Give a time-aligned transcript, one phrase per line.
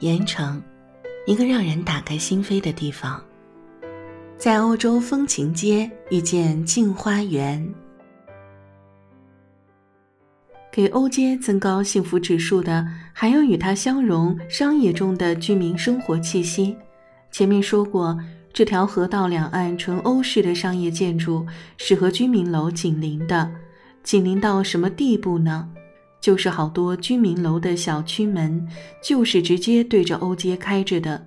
[0.00, 0.62] 盐城，
[1.26, 3.22] 一个让人打开心扉的地方。
[4.38, 7.62] 在欧洲风情街遇见镜花园。
[10.72, 16.74] 给欧街增高幸福指数的，还有与它相融商业中的居民生活气息。
[17.30, 18.18] 前面说过，
[18.54, 21.46] 这条河道两岸纯欧式的商业建筑
[21.76, 23.52] 是和居民楼紧邻的，
[24.02, 25.68] 紧邻到什么地步呢？
[26.20, 28.68] 就是好多居民楼的小区门
[29.02, 31.26] 就是直接对着欧街开着的。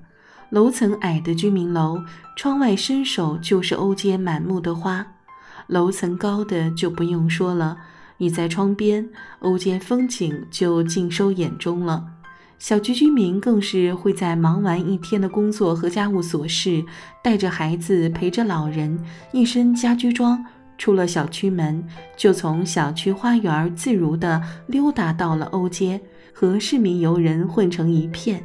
[0.50, 2.04] 楼层矮的居民楼，
[2.36, 5.04] 窗外伸手就是欧街满目的花；
[5.66, 7.78] 楼层高的就不用说了。
[8.18, 12.06] 你在窗边，欧街风景就尽收眼中了。
[12.60, 16.86] 小区居民更是会在忙完一天的工作和家务琐事，
[17.22, 20.46] 带着孩子，陪着老人，一身家居装，
[20.78, 21.84] 出了小区门，
[22.18, 26.00] 就从小区花园自如地溜达到了欧街，
[26.34, 28.44] 和市民游人混成一片。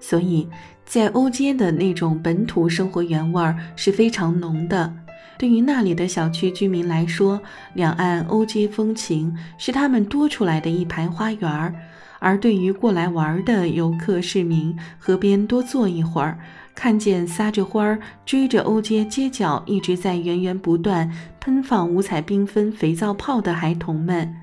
[0.00, 0.48] 所以，
[0.84, 4.92] 在欧街的那种本土生活原味儿是非常浓的。
[5.38, 7.40] 对于那里的小区居民来说，
[7.74, 11.72] 两岸欧街风情是他们多出来的一排花园儿；
[12.18, 16.38] 而对于过来玩的游客市民，河边多坐一会儿，
[16.80, 24.34] 看见撒着欢儿、追着欧街街角一直在源源不断喷放五彩缤纷肥皂泡的孩童们，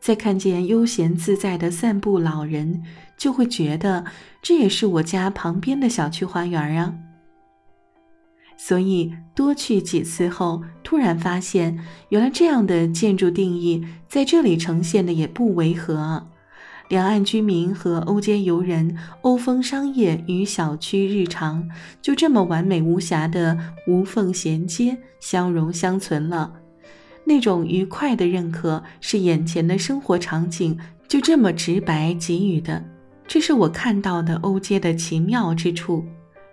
[0.00, 2.82] 再看见悠闲自在的散步老人，
[3.18, 4.06] 就会觉得
[4.40, 6.94] 这也是我家旁边的小区花园啊。
[8.56, 16.26] 所以多去几次后，突然发现，原来这样的建筑定义在这里呈现的也不违和。
[16.92, 21.66] 两岸居民和欧街游人、欧风商业与小区日常，
[22.02, 26.52] 就这么完美无瑕的无缝衔接、相融相存了。
[27.24, 32.84] 那种愉快的认可，是眼前的生活场景就这么直白给予的。
[33.26, 36.04] 这是我看到的欧街的奇妙之处。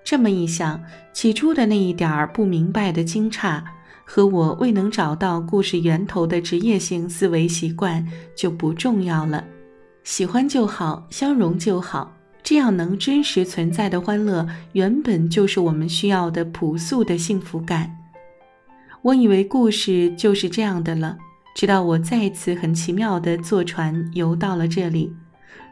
[0.06, 3.62] 这么一想，起初的那一点儿不明白的惊诧，
[4.06, 8.08] 和我未能找到故事源头的职业性思维习惯
[8.38, 9.44] 就不重要了。
[10.10, 12.12] 喜欢就好，相融就好，
[12.42, 17.96] 这样能真实存在的欢乐，原本就是我们需要的朴素的幸福感。
[19.04, 21.16] 我以为故事就是这样的了，
[21.56, 25.16] 直到我再次很奇妙地坐船游到了这里。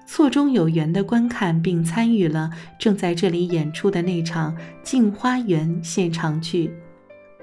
[0.06, 6.72] 错中有缘地观看并参与了正在这里演出的那场《镜花缘》现场剧。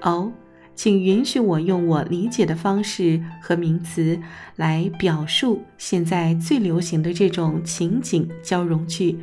[0.01, 0.31] 哦，
[0.75, 4.19] 请允许我用我理解的方式和名词
[4.57, 9.17] 来表述现在最流行的这种情景交融剧，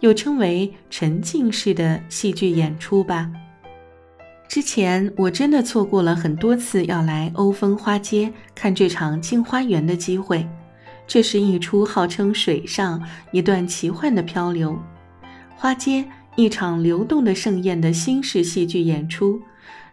[0.00, 3.30] 又称为沉浸式的戏剧演出吧。
[4.48, 10.46] 之前我真的错过了很多次要来欧风花街看这场《镜花缘》的机会。
[11.06, 14.78] 这是一出号称水上一段奇幻的漂流，
[15.54, 16.02] 花街
[16.34, 19.38] 一场流动的盛宴的新式戏剧演出，《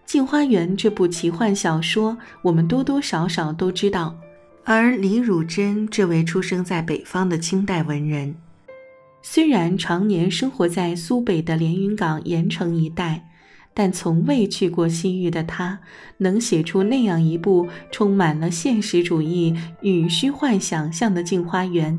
[0.05, 4.15] 镜花缘》这部奇幻小说，我们多多少少都知道。
[4.63, 8.35] 而李汝珍这位出生在北方的清代文人，
[9.21, 13.27] 虽然常年生活在苏北的连云港盐城一带。
[13.73, 15.79] 但从未去过西域的他，
[16.17, 21.97] 能写出那样一部充满了现实主义与虚幻想象的《镜花缘》，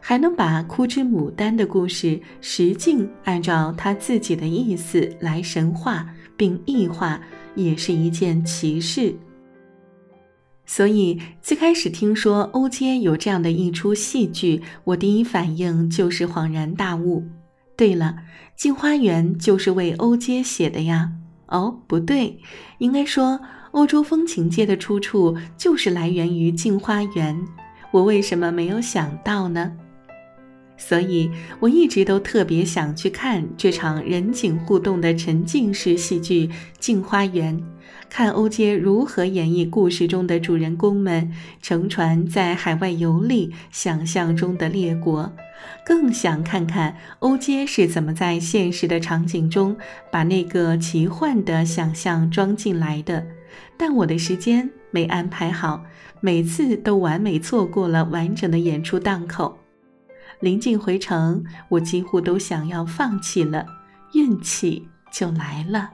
[0.00, 6.06] 还能把枯枝牡丹的故事实境按照他自己的意思来神化
[6.36, 7.18] 并异化，
[7.54, 9.14] 也是一件奇事。
[10.66, 17.24] 所以，最开始听说欧街有这样的一出戏剧，我第一反应就是恍然大悟。
[17.76, 18.16] 对了。
[18.62, 21.10] 《镜花缘》就是为欧街写的呀？
[21.46, 22.38] 哦，不对，
[22.78, 23.40] 应该说
[23.72, 27.36] 欧洲风情街的出处就是来源于《镜花缘》。
[27.90, 29.76] 我为什么没有想到呢？
[30.76, 31.30] 所以
[31.60, 36.46] 我一直都特别想去看这场人景互动的沉浸式戏剧
[36.78, 37.58] 《镜花缘》。
[38.10, 45.32] 看欧街如何演绎故事中的主人公们乘船在海外游历，想象中的列国，
[45.84, 49.76] 更想看看欧街是怎么在现实的场景中
[50.12, 53.26] 把那个奇幻的想象装进来的。
[53.76, 55.82] 但我的时间没安排好，
[56.20, 59.63] 每次都完美错过了完整的演出档口。
[60.44, 63.64] 临近回程，我几乎都想要放弃了，
[64.12, 65.90] 运气就来了。